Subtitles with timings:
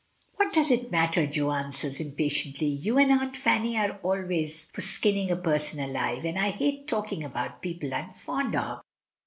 [0.37, 2.65] "What does it matter?" Jo answers, impatiently.
[2.65, 7.23] "You and Aunt Fanny are always for skinning a person alive, and I hate talking
[7.23, 8.81] about people Fm fond of."